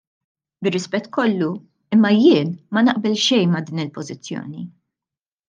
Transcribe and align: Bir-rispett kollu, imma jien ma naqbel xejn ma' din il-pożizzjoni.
Bir-rispett 0.67 1.09
kollu, 1.17 1.49
imma 1.97 2.11
jien 2.21 2.49
ma 2.73 2.81
naqbel 2.87 3.15
xejn 3.27 3.49
ma' 3.53 3.63
din 3.67 3.81
il-pożizzjoni. 3.85 4.63